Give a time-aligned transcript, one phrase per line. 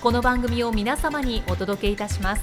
[0.00, 2.42] この番組を皆様にお届けいたします。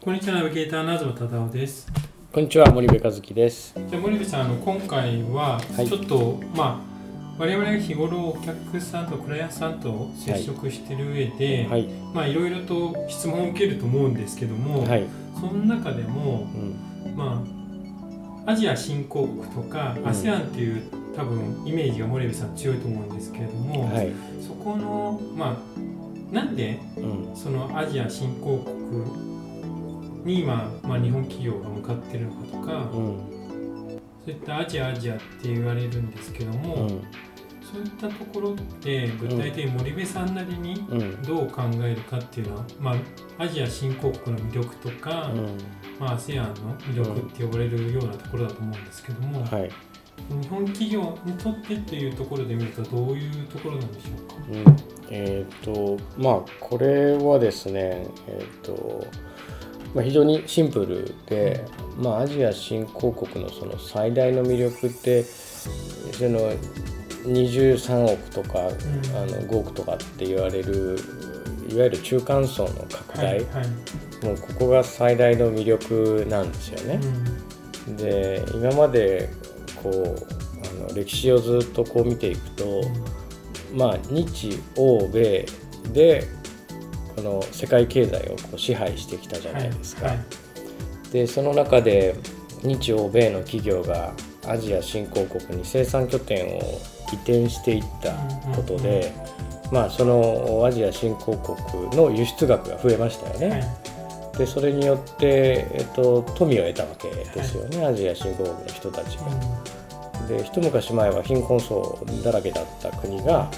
[0.00, 1.86] こんにちはナビゲーターの東忠夫です。
[2.32, 3.72] こんにちは森部和樹です。
[3.88, 5.88] じゃあ森部さんあの今回ははい。
[5.88, 11.86] ちょっと、まあ我々が日頃お客さんとクライアントさんと接触している上で、はい。
[12.12, 15.06] まあいろいろと質問を受けると思うんですけども、はい。
[15.38, 17.14] その中でもうん。
[17.14, 17.44] ま
[18.44, 20.04] あアジア新興国とか、うん。
[20.04, 20.82] ASEAN っていう
[21.16, 24.12] 多分イメージが森部さん強いと思うんですけれども、はい。
[24.40, 27.00] そこのまあなんでう
[27.32, 27.36] ん。
[27.36, 29.34] そのアジア新興国
[30.24, 33.18] に今、まあ、日本企業が向かってるのかとか、うん。
[34.24, 36.88] そういったアジアアジアって言われるんですけども、うん。
[37.62, 41.22] そういったところって具体的に森部さんなりにうん。
[41.22, 42.96] どう考えるかっていうのは、ま
[43.38, 45.58] あ、アジア新興国の魅力とか、うん。
[46.00, 49.70] まあ、ASEAN の魅力って呼ばれるようなところだと思うんですけども、はい。
[50.28, 54.36] 日本企業にとってっていうところで見るとどういうところなんでしょうか？
[54.50, 54.76] うん。
[55.10, 59.06] えっ、とまあこれはですねえっ、と
[59.94, 61.64] まあ非常にシンプルで、
[61.98, 66.52] まあアジア新興国のその最大の魅力ってその
[67.24, 68.62] 23億とか、ん。
[68.62, 68.72] あの
[69.42, 70.98] 5億とかって言われる
[71.70, 74.24] いわゆる中間層の拡大、はいはい。
[74.24, 77.00] もうここが最大の魅力なんですよね。
[77.96, 79.28] で今まで
[79.84, 82.82] こうあの歴史をずっとこう見ていくと、
[83.72, 85.46] まあ日欧米
[85.92, 86.26] で
[87.14, 90.06] この世界経済をこう支配してきたじゃないですか。
[90.06, 90.18] はい
[91.14, 92.16] でその中で
[92.64, 94.12] 日欧米の企業が
[94.48, 96.58] アジア新興国に生産拠点を
[97.12, 98.12] 移転していった
[98.56, 99.12] ことで、
[99.70, 103.48] まあそのアジア新興国の輸出額が増えましたよね。
[103.48, 103.93] はいはい
[104.38, 109.26] でそれによって、えっと、富を得たわけですよね、アジア新興国の人たちが。
[110.28, 113.50] で一昔前は貧困層だらけだった国が、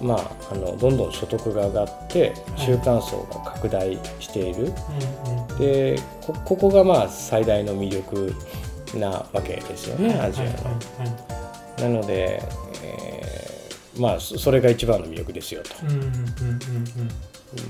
[0.00, 2.66] まあ、あのどんどん所得が上がってはい。
[2.66, 4.72] 中間層が拡大している、
[5.58, 8.34] でこここがまあ最大の魅力
[8.98, 10.50] なわけですよね、アジアの。
[10.50, 10.70] はいは
[11.38, 11.42] い
[11.82, 12.40] なので、
[12.84, 15.70] えーまあそそれが一番の魅力ですよと。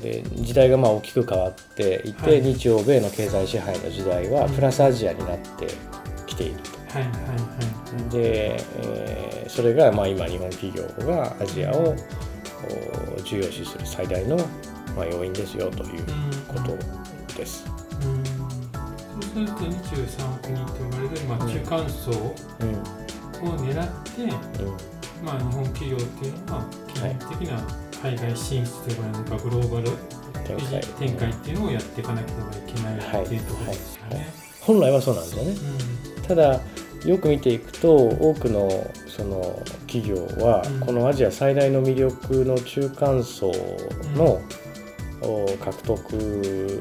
[0.00, 2.42] で時代がまあ大きく変わっていて、はい。
[2.42, 5.66] 日欧米の経済支配の時代はプラスアジアになって
[6.26, 6.70] きていると。
[6.98, 7.18] はいはいは
[8.08, 11.94] いで、えーそれがまあ今日本企業がアジアを
[13.18, 14.36] お重要視する最大の
[14.96, 16.04] まあ要因ですよという
[16.48, 16.78] こと
[17.36, 17.66] です。
[18.02, 18.24] うん。
[18.24, 18.32] そ
[19.28, 23.56] うすると23億人と呼ばれる、まあ、うん中間層をうん。
[23.66, 24.30] 狙って、うん。
[25.24, 27.60] まあ、日本企業っていうのは基本的な
[28.02, 29.90] 海外進出と呼ばれるのかグローバル
[30.44, 30.80] 展開。
[30.98, 34.26] 展開っていうのをやっていかなければいけないっていうところですよね。
[34.60, 35.56] 本来はそうなんですよね。
[36.26, 36.60] ただ
[37.06, 38.68] よく見ていくと多くの
[39.06, 40.80] その企業はうん。
[40.80, 43.52] このアジア最大の魅力の中間層
[44.16, 44.40] の
[45.20, 46.80] お獲得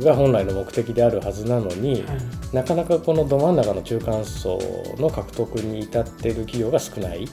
[0.00, 2.18] が本来の目的であるはずなのにうんはい。
[2.52, 4.60] なかなかこのど真ん中の中間層
[4.98, 7.24] の獲得に至っている企業が少ない。
[7.24, 7.28] うん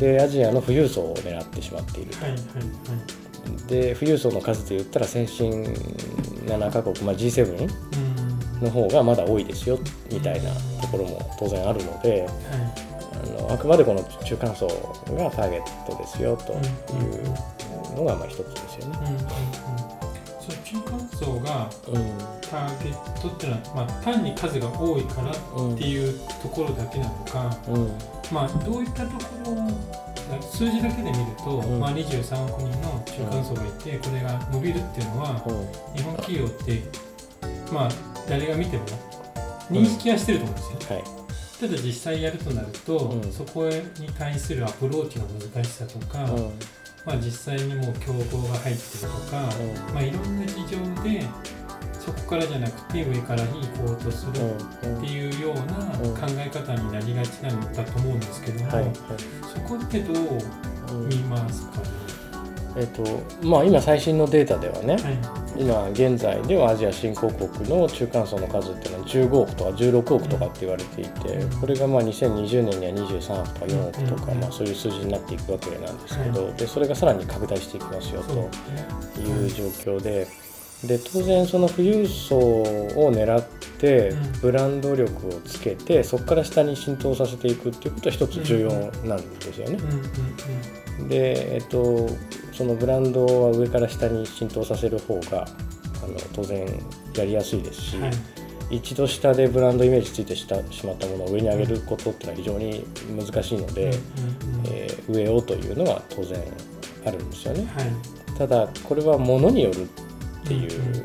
[0.00, 2.44] でアジアの富裕層を狙ってしまっているはいはいは
[3.66, 3.68] い。
[3.68, 5.62] で富裕層の数で言ったら先進
[6.46, 7.68] 7カ国、まあ、G7
[8.58, 8.64] うん。
[8.64, 9.78] の方がまだ多いですよ
[10.10, 12.22] みたいなところも当然あるので。
[12.22, 12.30] はい。
[13.12, 14.72] あのあくまでこの中間層が
[15.30, 18.98] ターゲットですよというのがまあ一つですよね。
[19.00, 19.18] うんうんうん。
[19.20, 21.92] そう中間層がう
[22.40, 27.92] ターゲットっていうのは、まあ、単に数が多いからんっていうところだけなのか、うん
[28.32, 31.80] まあ、どういったところ数字だけで見ると、うん。
[31.80, 35.96] まあ、23億人の中間層がいて、これが伸びるっていうのは、うん。
[35.96, 36.82] 日本企業って、
[37.72, 37.90] まあ、
[38.28, 38.84] 誰が見ても
[39.70, 41.04] 認識はしてると思うんですよ、はい。
[41.60, 43.32] ただ実際やるとなると、うん。
[43.32, 46.52] そこに対するアプローチの難しさとか、うん。
[47.04, 49.42] まあ、実際にもう競合が入ってるとか、
[49.88, 49.94] うん。
[49.94, 51.24] まあ、いろんな事情で
[52.00, 55.62] そこからじゃなくて上からに行こうとするっていうような
[56.18, 58.92] 考え方になりがちなんだと思うんですけども、はいはい。
[59.54, 60.38] そこってどう
[60.92, 61.82] うん見ますかね、
[62.76, 63.04] えっと
[63.46, 65.18] まあ今最新のデータではね、はい。
[65.56, 71.60] 今現在ではアジア新興国の中間層の数っていうのは15億とか16億とかって言われていて、うん。
[71.60, 74.40] これがまあ2020年には23億とか4億とか、うん。
[74.40, 78.50] まあ、そういう数字になっていくわけなんですけど、でそれがさらに拡大していきますよと
[79.20, 79.64] いう状
[79.96, 80.26] 況で。
[80.84, 83.46] で当然その富裕層を狙っ
[83.78, 84.32] てうん。
[84.40, 88.70] ブランド力をつけてそこから下に浸透させていくっていうことは一つ重要
[89.08, 89.78] なんですよね。
[89.78, 90.00] うんうん
[91.00, 91.08] うん。
[91.08, 92.08] で、えっと、
[92.52, 95.46] そのブランドは上から下に浸透させる方が
[96.02, 96.66] あの当然
[97.16, 98.10] やりやすいですし、はい。
[98.76, 102.84] 一度下でブランドイメージついてしたしまったものを上に上げることっていうのは非常に
[103.26, 104.66] 難しいので、うんうんうん。
[104.66, 106.40] えー上をというのは当然
[107.04, 107.66] あるんですよね。
[107.74, 108.38] はい。
[108.38, 109.88] ただこれは物による
[110.44, 111.04] っていう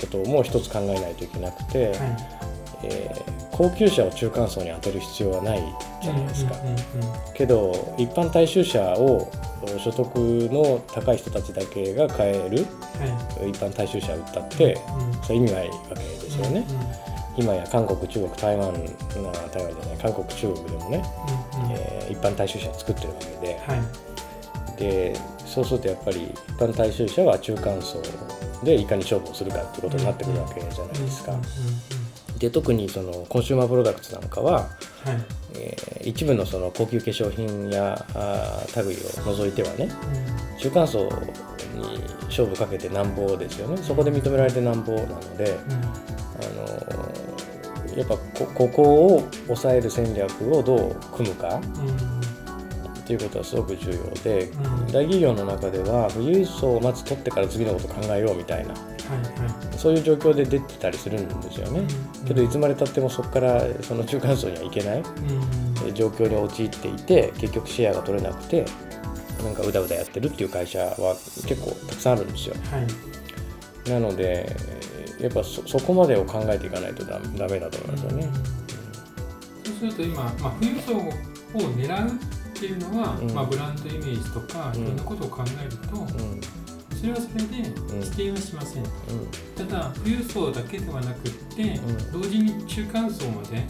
[0.00, 1.96] ことも一つ考えないといけなくて、はい。
[2.84, 5.62] えー高級車を中間層に当てる必要はない
[6.02, 6.56] じゃないですか。
[7.34, 9.30] けど一般大衆車を
[9.78, 10.16] 所得
[10.50, 12.66] の高い人たちだけが買える
[12.98, 14.76] は一般大衆車を売ったって
[15.22, 16.00] それ意味ないわけで
[16.32, 16.64] すよね。
[17.38, 18.80] 今や韓国中国台湾な
[19.52, 19.98] 台湾じゃない。
[20.02, 21.04] 韓国中国でもね、
[21.70, 23.60] えー一般大衆車作ってるわけで。
[23.68, 24.80] はい。
[24.80, 25.16] で
[25.54, 28.02] そうするとやっぱり一般大衆車は中間層
[28.64, 31.32] でいかに勝負をするかっていうことになってくるわけじゃないですか。
[31.32, 31.38] うん。
[31.38, 31.48] うんうん
[32.38, 34.68] で特にそのコンシューマープロダクツなんかははい。
[35.54, 39.88] えー一部のその高級化粧品やあー類を除いてはね
[40.52, 40.58] うん。
[40.58, 41.10] 中間層に
[42.24, 43.76] 勝負かけてなんぼですよね。
[43.82, 45.72] そこで認められてなんぼなので、うん。
[45.74, 47.24] あのー
[47.96, 51.60] やっぱこここを抑える戦略をどう組むか
[53.04, 54.86] っていうことはすごく重要で、うん。
[54.86, 58.82] 大企業の中では富裕層をまず取ってから次のことを考えようみたいなはい
[59.42, 59.78] はい。
[59.78, 61.80] そういう状況で出てたりするんですよね。
[61.80, 62.26] うん。
[62.26, 64.98] けどいつまでたってもそこからその中間層にはいけない。
[64.98, 65.94] うん。
[65.94, 68.64] 状況に陥っていて結局シェアが取れなくて
[69.42, 71.14] なんかうだうだやってるっていう会社は
[71.46, 72.54] 結構たくさんあるんですよ。
[72.70, 73.90] はい。
[73.90, 74.56] なので
[75.20, 78.28] やっぱそそこまでを考えていかないとダメダメだと思いますよね。
[79.64, 81.10] そうすると今、まあ、富裕層を
[81.72, 83.34] 狙うっていうのは、うん。
[83.34, 84.82] まあ、ブランドイメージとかうん。
[84.82, 86.40] いろんなことを考えると、うん。
[86.96, 87.70] それはそれで
[88.02, 88.86] 否定はしません、う
[89.58, 92.12] ただ富裕層だけではなくって、ん。
[92.12, 93.64] 同時に中間層まで、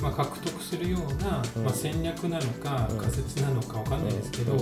[0.00, 1.64] まあ、獲得するような、うん。
[1.64, 2.98] まあ、戦略なのかうん。
[2.98, 4.58] 仮説なのかわかんないですけど、うん。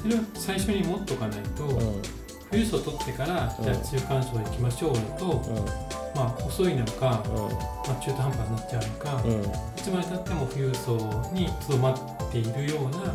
[0.00, 2.02] それは最初に持っとかないと、うん。
[2.50, 3.64] 富裕層取ってから、うん。
[3.64, 5.42] じゃあ中間層行きましょうだと、
[6.14, 7.22] まあ、遅いのか、
[7.86, 9.22] まあ、中途半端になっちゃうのか、
[9.76, 10.96] いつまでたっても富裕層
[11.32, 13.14] にとどまっているような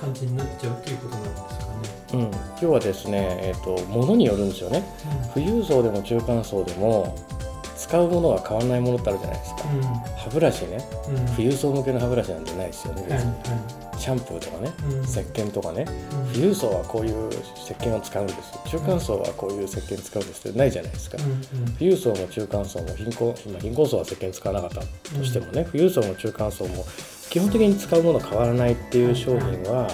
[0.00, 1.50] 感じになっちゃうということなんですかね。
[2.12, 2.20] うん。
[2.20, 4.84] うん今日はですねえっ、と物によるんですよね。
[5.34, 7.16] 富裕層でも中間層でも
[7.76, 9.62] 使うものが変わらないものってあるじゃないですか。
[9.72, 9.82] うん。
[10.16, 10.78] 歯ブラシね。
[11.08, 11.16] うん。
[11.16, 15.04] うん富裕層向けの歯ブラシなんてないですよね別はいにはシャンプーとかねいうん。
[15.04, 15.84] 石鹸とかね。
[15.88, 16.32] うん。
[16.32, 18.38] 富裕層はこういう石鹸を使うんです。
[18.70, 21.18] 中間層はこういう石鹸使うんですってないじゃないですか。
[21.18, 26.84] うん富裕層も中間層も貧困今貧困層は石鹸使わなかったとしてもね、富裕層も中間層も
[27.34, 29.90] 基本的に使うもの変わらないっていう商品は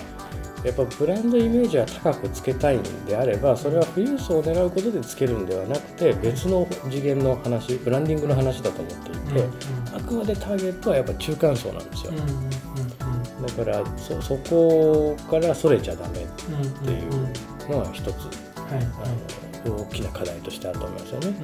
[0.63, 9.49] やっぱブランドイメージは高くつけたいんであればそれは富裕層を狙うことでつけるんではなくて別の次元の話ブランディングの話だと思っていて、
[9.97, 12.13] あくまでターゲットはやっぱ中間層なんですよ。
[12.13, 18.07] だからそそこからそれちゃダメっていうのは一つ。
[18.07, 18.83] はい。
[18.83, 21.35] あの大きな課題としてあると思いますよね。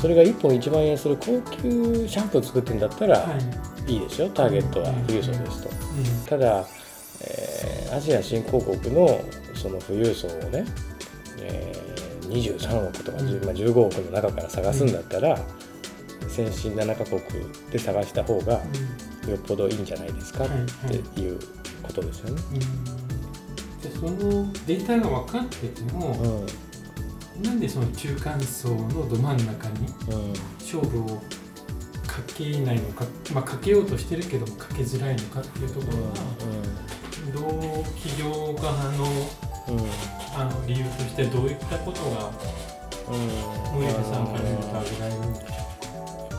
[0.00, 3.36] それが1本1万円する高級シャンプー作ってんだったらは
[3.88, 3.92] い。
[3.92, 5.68] いいですよ、ターゲットは富裕層ですと。
[6.28, 6.64] ただ、
[7.22, 9.20] えーアジア新興国の
[9.54, 10.64] その富裕層をね、
[11.40, 13.26] えー23億とか、うん。
[13.28, 15.38] 10まあ、15億の中から探すんだったら、
[16.28, 17.20] 先進7カ国
[17.70, 18.60] で探した方が
[19.24, 19.30] うん。
[19.30, 20.48] よっぽどいいんじゃないですかっ
[20.88, 21.38] ていう
[21.82, 22.42] ことですよね。
[22.54, 22.60] うん。
[22.60, 26.46] じゃあそのデータが分かってても、うん
[27.42, 30.32] なんでその中間層のど真ん中にうん。
[30.60, 31.22] 勝負を
[32.06, 36.12] かけないのか、まあ、かけようとしてるけどもかけづらいのかっていうところは、
[37.32, 39.04] どう企業側の
[39.68, 39.76] うん。
[39.76, 42.30] うんあの理由としてどういったことが
[43.08, 43.80] うん。
[43.80, 45.75] 森部さんから見ると挙げられるんでしょ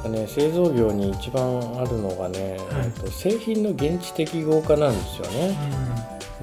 [0.09, 2.85] ね、製造業に一番あるのがね、はい。
[2.85, 5.57] えっと製品の現地適合化なんですようね。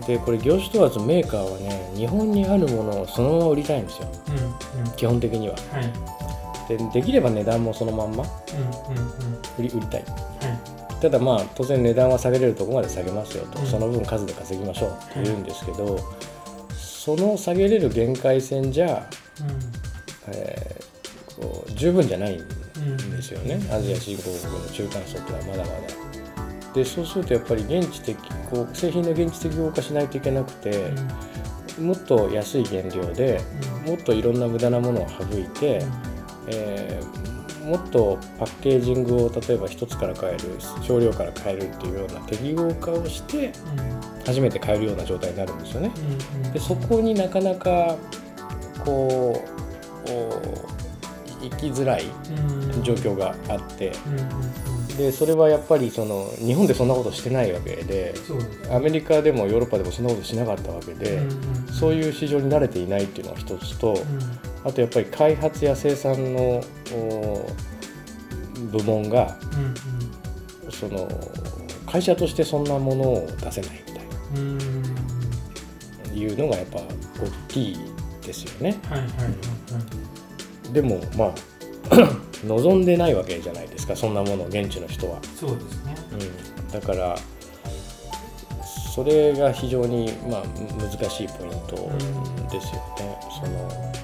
[0.07, 4.09] でこれ業種問わずメーカーはね日本にあるものをそのまま売りたいんですよ。
[4.29, 4.45] うんうん。
[4.45, 5.55] うん基本的には。
[5.55, 5.93] はい。
[6.69, 9.09] でできれば値段もそのまんまうんうんうん。
[9.59, 10.03] 売り売りたい。
[10.03, 10.09] は
[10.99, 11.01] い。
[11.01, 13.67] ただまあ当然値段は下げれるところまで下げますよと、うん。
[13.67, 15.99] その分数で稼ぎましょうって言うんですけど、
[16.77, 19.07] その下げれる限界線じゃ、
[20.29, 22.64] えー、こう十分じゃないんです
[23.33, 26.75] よね、アジア新興国の中間層ってのはまだまだ。
[26.75, 28.17] でそうするとやっぱり現地的
[28.51, 30.91] こう製品の現地的合化しないといけなくて、
[31.81, 33.41] もっと安い原料で、
[33.87, 35.83] もっといろんな無駄なものを省いて、
[36.49, 40.39] えー、もっとパッケージングを例えば1つから変える
[40.83, 43.53] 少量から変えるっていうような適合化をして
[44.27, 45.91] 初めて買えるような状態になるんですよね。
[46.53, 47.97] でそこになかなか
[48.85, 49.43] こ
[50.07, 50.84] う
[51.51, 52.05] 行きづらい
[52.83, 53.93] 状況があって。
[54.97, 58.15] でそれはやっぱりその日本でそんなことしてないわけで
[58.71, 61.21] アメリカでもヨーロッパでもそんなことしなかったわけで、
[61.73, 63.99] そういう市場に慣れていないっていうのが一つと、
[64.63, 66.63] あとやっぱり開発や生産の
[68.71, 69.37] 部門が、
[70.71, 71.09] その
[71.87, 74.07] 会社としてそんなものを出せないみたい
[76.15, 76.85] な、いうのがやっぱ大
[77.49, 77.79] きい
[78.25, 78.79] ですよね。
[80.75, 81.35] でもまあ
[82.45, 85.19] 望んでないわけじゃないですかそんなもの現地の人は。
[85.39, 87.17] そうですね、うん、だから
[88.95, 90.43] それが非常に、まあ、
[90.81, 91.77] 難しいポイント
[92.51, 93.19] ですよね。
[93.31, 93.95] その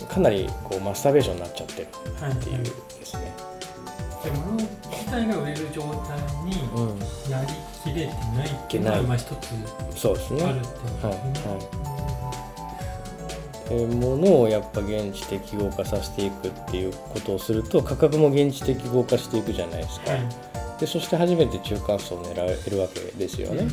[0.00, 2.72] うん、かなりこうマスターベーションになっちゃってるっていうで
[3.04, 3.32] すね。
[4.20, 7.46] はいはい、で物自体が売れる状態になり
[7.82, 9.32] きれてないっていうのが、まあ一つ。
[9.32, 10.42] あるってことですね。
[10.44, 11.91] はいはい
[13.72, 20.20] ものをやっぱ現地適合化させていくっていうことをすると価格も現地適合化していくじゃないですか、はい、
[20.80, 23.68] でそして初めて中間層を狙えるわけですよね、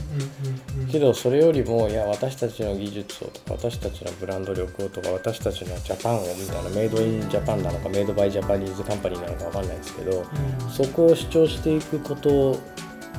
[0.92, 12.60] けどそれよりもいや私たちの技術をとか私たちのブランド力をとか私たちのジャパンをみたいなメイドインジャパンなのかメイドバイジャパニーズカンパニーなのか分かんないですけど、うん、そこを主張していくこと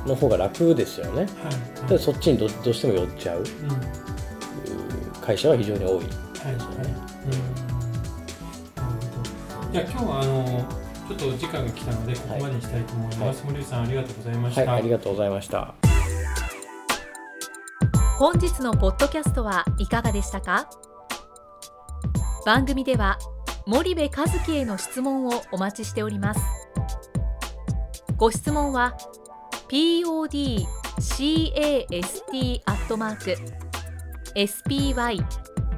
[0.06, 3.46] の方が楽ですよね、はい、でそっちにどうしても寄っちゃう、うん、
[5.20, 6.75] 会社は非常に多いはいですね。
[9.73, 10.66] じゃあ今日はあの
[11.09, 13.44] ちょっと時間が来たのでここまでにしたいと思います。
[13.44, 14.70] はい、森内さんありがとうございました、はい。
[14.70, 15.75] ありがとうございました。
[18.18, 20.68] 本日のポッドキャストはいかがでしたか？
[22.47, 23.18] 番組では
[23.66, 26.40] 森部和樹への質問をお待ちしております
[28.16, 28.97] ご質問は
[29.68, 31.52] podcast
[32.64, 33.37] アットマーク
[34.35, 35.23] spy